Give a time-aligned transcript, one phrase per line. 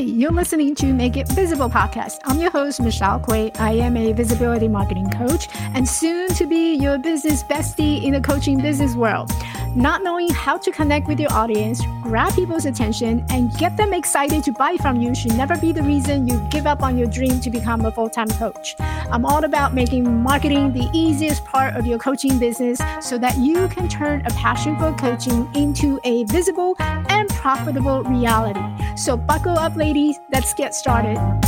[0.00, 2.20] Hey, you're listening to Make It Visible podcast.
[2.24, 3.52] I'm your host, Michelle Quay.
[3.56, 8.20] I am a visibility marketing coach and soon to be your business bestie in the
[8.22, 9.30] coaching business world.
[9.76, 14.42] Not knowing how to connect with your audience, grab people's attention, and get them excited
[14.42, 17.40] to buy from you should never be the reason you give up on your dream
[17.40, 18.74] to become a full time coach.
[18.80, 23.68] I'm all about making marketing the easiest part of your coaching business so that you
[23.68, 28.60] can turn a passion for coaching into a visible and profitable reality.
[28.96, 30.18] So, buckle up, ladies.
[30.32, 31.39] Let's get started.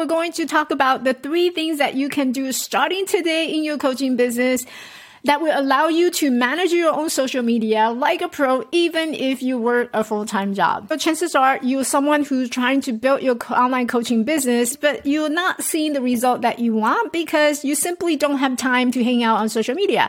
[0.00, 3.62] We're going to talk about the three things that you can do starting today in
[3.62, 4.64] your coaching business
[5.24, 9.42] that will allow you to manage your own social media like a pro, even if
[9.42, 10.88] you work a full-time job.
[10.88, 15.28] But chances are you're someone who's trying to build your online coaching business, but you're
[15.28, 19.22] not seeing the result that you want because you simply don't have time to hang
[19.22, 20.08] out on social media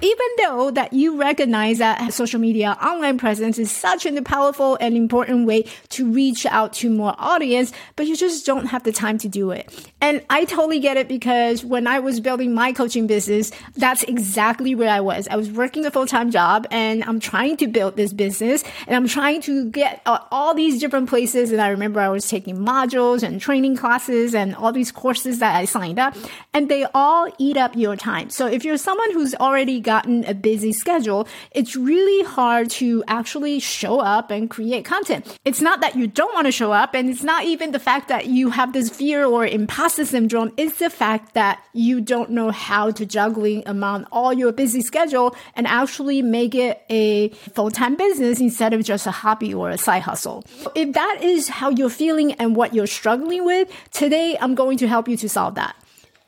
[0.00, 4.96] even though that you recognize that social media online presence is such a powerful and
[4.96, 9.18] important way to reach out to more audience, but you just don't have the time
[9.18, 9.92] to do it.
[10.00, 14.74] And I totally get it because when I was building my coaching business, that's exactly
[14.74, 15.28] where I was.
[15.28, 19.06] I was working a full-time job and I'm trying to build this business and I'm
[19.06, 21.52] trying to get uh, all these different places.
[21.52, 25.54] And I remember I was taking modules and training classes and all these courses that
[25.54, 26.16] I signed up
[26.54, 28.30] and they all eat up your time.
[28.30, 33.60] So if you're someone who's already gotten a busy schedule, it's really hard to actually
[33.60, 35.38] show up and create content.
[35.44, 38.08] It's not that you don't want to show up, and it's not even the fact
[38.08, 40.52] that you have this fear or imposter syndrome.
[40.56, 45.34] It's the fact that you don't know how to juggling among all your busy schedule
[45.54, 50.02] and actually make it a full-time business instead of just a hobby or a side
[50.02, 50.44] hustle.
[50.74, 54.88] If that is how you're feeling and what you're struggling with, today I'm going to
[54.88, 55.76] help you to solve that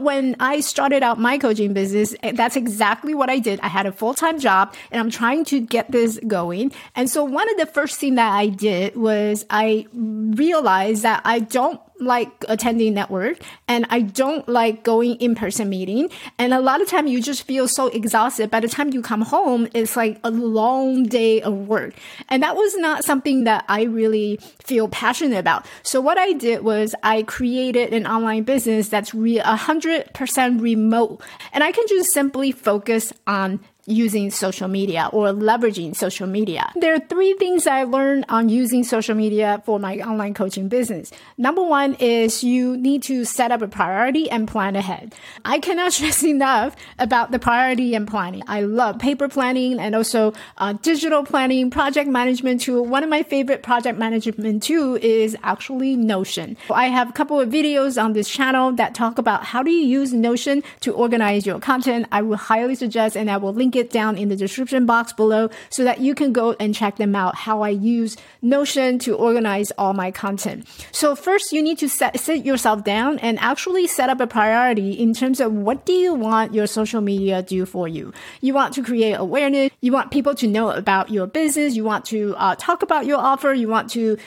[0.00, 3.60] when I started out my coaching business, eh, that's exactly what I did.
[3.60, 6.72] I had a full time job and I'm trying to get this going.
[6.94, 11.40] And so one of the first thing that I did was I realized that I
[11.40, 16.10] don't like attending network and I don't like going in person meeting.
[16.38, 18.50] And a lot of time you just feel so exhausted.
[18.50, 21.94] By the time you come home, it's like a long day of work.
[22.28, 25.66] And that was not something that I really feel passionate about.
[25.82, 31.22] So what I did was I created an online business that's a hundred percent remote
[31.52, 36.70] and I can just simply focus on using social media or leveraging social media.
[36.76, 41.10] There are three things I learned on using social media for my online coaching business.
[41.38, 45.14] Number one is you need to set up a priority and plan ahead.
[45.44, 48.42] I cannot stress enough about the priority and planning.
[48.46, 52.84] I love paper planning and also uh, digital planning, project management tool.
[52.84, 56.56] One of my favorite project management tool is actually Notion.
[56.70, 59.86] I have a couple of videos on this channel that talk about how do you
[59.86, 62.06] use Notion to organize your content.
[62.12, 65.50] I would highly suggest and I will link it down in the description box below
[65.70, 69.70] so that you can go and check them out, how I use Notion to organize
[69.72, 70.66] all my content.
[70.92, 74.92] So first you need to set, sit yourself down and actually set up a priority
[74.92, 78.12] in terms of what do you want your social media do for you.
[78.40, 79.70] You want to create awareness.
[79.80, 81.74] You want people to know about your business.
[81.74, 83.52] You want to uh, talk about your offer.
[83.52, 84.18] You want to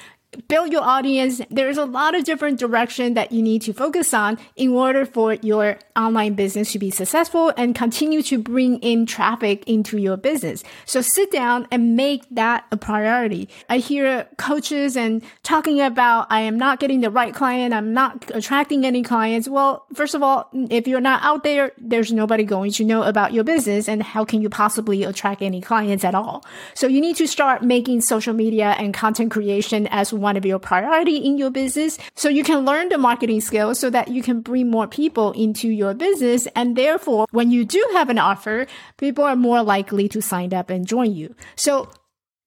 [0.48, 1.42] build your audience.
[1.50, 5.34] There's a lot of different direction that you need to focus on in order for
[5.34, 10.64] your online business to be successful and continue to bring in traffic into your business.
[10.86, 13.50] So sit down and make that a priority.
[13.70, 17.74] I hear coaches and talking about, I am not getting the right client.
[17.74, 19.50] I'm not attracting any clients.
[19.50, 23.34] Well, first of all, if you're not out there, there's nobody going to know about
[23.34, 26.46] your business and how can you possibly attract any clients at all?
[26.74, 30.60] So you need to start making social media and content creation as one of your
[30.60, 34.42] priority in your business so you can learn the marketing skills so that you can
[34.42, 36.48] bring more people into your business.
[36.56, 38.68] And therefore, when you do have an offer,
[38.98, 41.36] people are more likely to sign up and join you.
[41.56, 41.90] So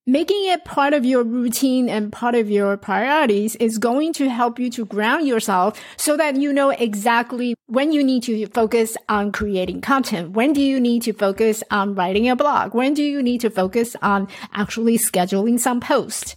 [0.07, 4.59] Making it part of your routine and part of your priorities is going to help
[4.59, 9.33] you to ground yourself so that you know exactly when you need to focus on
[9.33, 10.33] creating content.
[10.33, 12.75] When do you need to focus on writing a blog?
[12.75, 16.37] When do you need to focus on actually scheduling some posts?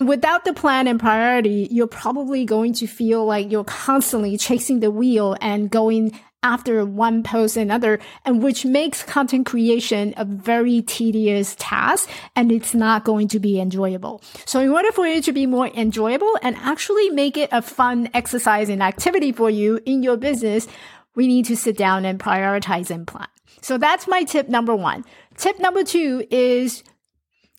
[0.00, 4.90] Without the plan and priority, you're probably going to feel like you're constantly chasing the
[4.90, 11.56] wheel and going after one post another, and which makes content creation a very tedious
[11.58, 14.22] task and it's not going to be enjoyable.
[14.44, 18.10] So in order for it to be more enjoyable and actually make it a fun
[18.14, 20.68] exercise and activity for you in your business,
[21.16, 23.28] we need to sit down and prioritize and plan.
[23.62, 25.04] So that's my tip number one.
[25.36, 26.84] Tip number two is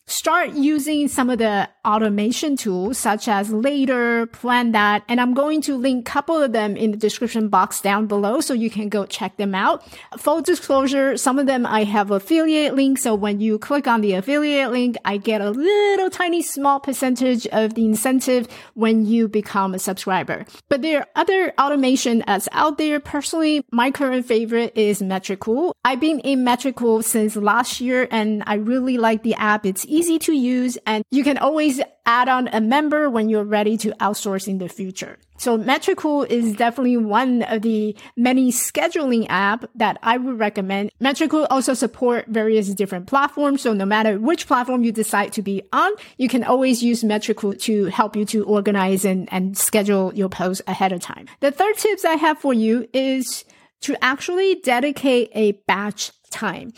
[0.08, 5.60] start using some of the automation tools such as Later, Plan That, and I'm going
[5.62, 8.88] to link a couple of them in the description box down below so you can
[8.88, 9.84] go check them out.
[10.18, 13.02] Full disclosure, some of them I have affiliate links.
[13.02, 17.46] So when you click on the affiliate link, I get a little tiny small percentage
[17.48, 20.46] of the incentive when you become a subscriber.
[20.68, 22.98] But there are other automation that's out there.
[22.98, 25.72] Personally, my current favorite is Metricool.
[25.84, 29.66] I've been in Metricool since last year and I really like the app.
[29.66, 33.90] It's to use and you can always add on a member when you're ready to
[34.00, 35.18] outsource in the future.
[35.36, 40.90] So Metricool is definitely one of the many scheduling app that I would recommend.
[41.00, 43.62] Metricool also support various different platforms.
[43.62, 47.60] So no matter which platform you decide to be on, you can always use Metricool
[47.62, 51.26] to help you to organize and, and schedule your posts ahead of time.
[51.40, 53.44] The third tips I have for you is
[53.82, 56.72] to actually dedicate a batch time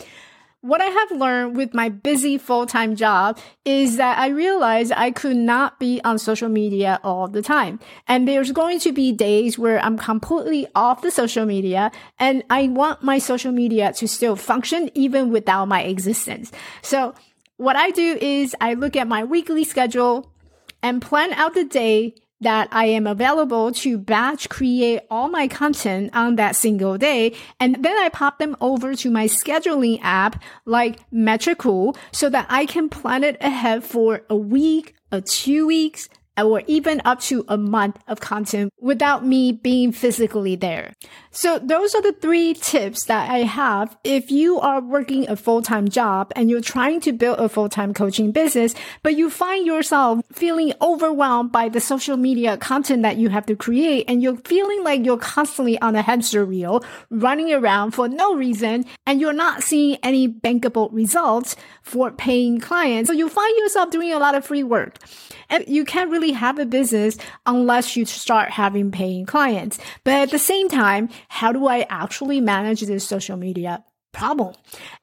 [0.61, 5.35] what I have learned with my busy full-time job is that I realized I could
[5.35, 7.79] not be on social media all the time.
[8.07, 12.67] And there's going to be days where I'm completely off the social media and I
[12.67, 16.51] want my social media to still function even without my existence.
[16.83, 17.15] So
[17.57, 20.31] what I do is I look at my weekly schedule
[20.83, 26.09] and plan out the day that I am available to batch create all my content
[26.13, 27.35] on that single day.
[27.59, 32.65] And then I pop them over to my scheduling app like Metricool so that I
[32.65, 37.57] can plan it ahead for a week, or two weeks, or even up to a
[37.57, 40.93] month of content without me being physically there.
[41.31, 43.97] So those are the three tips that I have.
[44.03, 48.31] If you are working a full-time job and you're trying to build a full-time coaching
[48.31, 53.45] business, but you find yourself feeling overwhelmed by the social media content that you have
[53.47, 58.07] to create and you're feeling like you're constantly on a hamster wheel running around for
[58.07, 63.07] no reason and you're not seeing any bankable results for paying clients.
[63.07, 64.97] So you find yourself doing a lot of free work
[65.49, 69.79] and you can't really have a business unless you start having paying clients.
[70.03, 74.53] But at the same time, how do I actually manage this social media problem?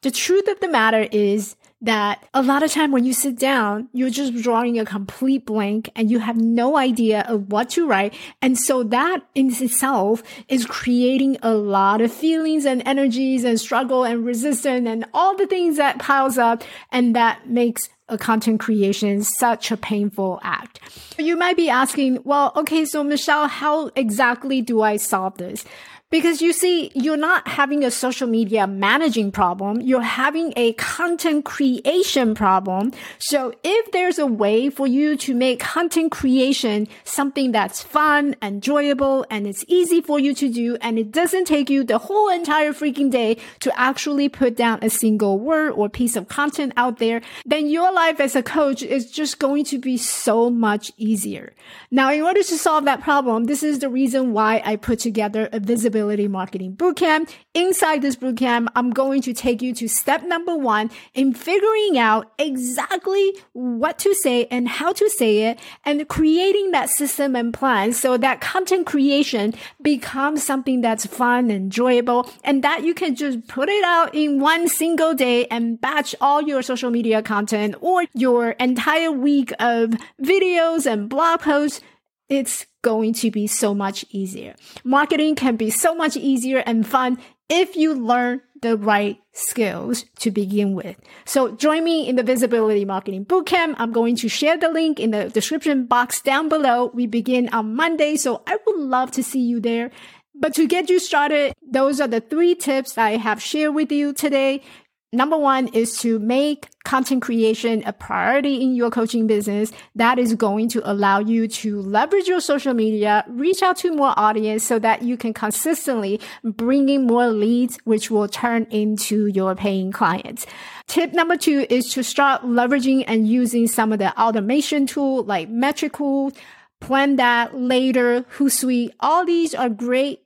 [0.03, 3.88] The truth of the matter is that a lot of time when you sit down,
[3.92, 8.14] you're just drawing a complete blank and you have no idea of what to write.
[8.42, 14.04] And so that in itself is creating a lot of feelings and energies and struggle
[14.04, 19.22] and resistance and all the things that piles up and that makes a content creation
[19.22, 20.81] such a painful act.
[21.19, 25.64] You might be asking, well, okay, so Michelle, how exactly do I solve this?
[26.10, 29.82] Because you see, you're not having a social media managing problem.
[29.82, 32.93] You're having a content creation problem.
[33.19, 39.26] So if there's a way for you to make content creation something that's fun, enjoyable,
[39.28, 42.72] and it's easy for you to do, and it doesn't take you the whole entire
[42.72, 47.20] freaking day to actually put down a single word or piece of content out there,
[47.44, 51.52] then your life as a coach is just going to be so much easier.
[51.90, 55.50] Now, in order to solve that problem, this is the reason why I put together
[55.52, 55.97] a visibility
[56.28, 57.30] Marketing Bootcamp.
[57.54, 62.32] Inside this bootcamp, I'm going to take you to step number one in figuring out
[62.38, 67.92] exactly what to say and how to say it and creating that system and plan
[67.92, 73.46] so that content creation becomes something that's fun, and enjoyable, and that you can just
[73.48, 78.04] put it out in one single day and batch all your social media content or
[78.14, 79.90] your entire week of
[80.22, 81.80] videos and blog posts
[82.28, 84.54] it's going to be so much easier.
[84.84, 90.30] Marketing can be so much easier and fun if you learn the right skills to
[90.30, 90.96] begin with.
[91.25, 93.76] So join me in the Visibility Marketing Bootcamp.
[93.79, 96.91] I'm going to share the link in the description box down below.
[96.93, 99.91] We begin on Monday, so I would love to see you there.
[100.34, 104.12] But to get you started, those are the three tips I have shared with you
[104.12, 104.62] today.
[105.10, 109.72] Number one is to make content creation a priority in your coaching business.
[109.94, 114.12] That is going to allow you to leverage your social media, reach out to more
[114.19, 119.55] audience so that you can consistently bring in more leads, which will turn into your
[119.55, 120.44] paying clients.
[120.88, 125.48] Tip number two is to start leveraging and using some of the automation tool like
[125.48, 126.36] Metricool,
[126.81, 128.91] Plan That, Later, Hootsuite.
[129.00, 130.20] All these are great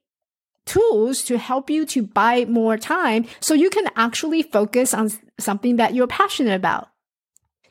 [0.66, 5.76] tools to help you to buy more time so you can actually focus on something
[5.76, 6.88] that you're passionate about.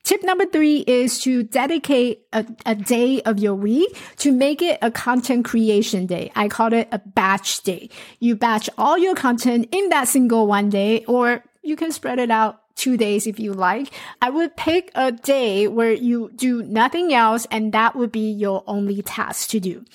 [0.04, 4.80] Tip number three is to dedicate a, a, day of your week to make it
[4.82, 6.32] a content creation day.
[6.36, 7.90] I call it a batch day.
[8.20, 12.32] You batch all your content in that single one day, or you can spread it
[12.32, 13.92] out two days if you like.
[14.24, 18.64] I would pick a day where you do nothing else and that would be your
[18.66, 19.86] only task to do.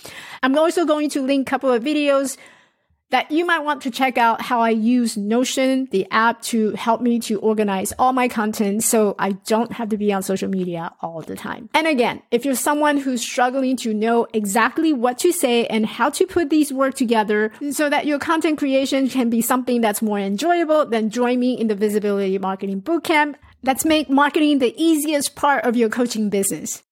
[0.43, 2.37] I'm also going to link a couple of videos
[3.11, 7.01] that you might want to check out how I use Notion, the app to help
[7.01, 10.93] me to organize all my content so I don't have to be on social media
[11.01, 11.69] all the time.
[11.73, 16.11] And again, if you're someone who's struggling to know exactly what to say and how
[16.11, 20.19] to put these work together so that your content creation can be something that's more
[20.19, 23.37] enjoyable, then join me in the Visibility Marketing Bootcamp.
[23.63, 26.83] Let's make marketing the easiest part of your coaching business.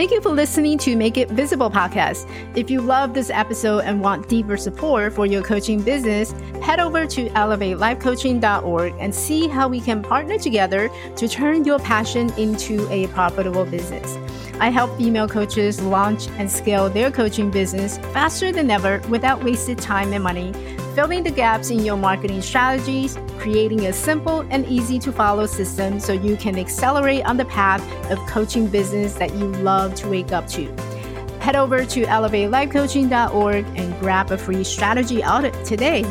[0.00, 2.26] Thank you for listening to Make It Visible podcast.
[2.56, 6.30] If you love this episode and want deeper support for your coaching business,
[6.62, 12.32] head over to elevatelifecoaching.org and see how we can partner together to turn your passion
[12.38, 14.16] into a profitable business.
[14.60, 19.78] I help female coaches launch and scale their coaching business faster than ever without wasted
[19.78, 20.52] time and money
[20.94, 26.00] filling the gaps in your marketing strategies, creating a simple and easy to follow system
[26.00, 30.32] so you can accelerate on the path of coaching business that you love to wake
[30.32, 30.66] up to.
[31.40, 36.02] Head over to elevatelifecoaching.org and grab a free strategy audit today.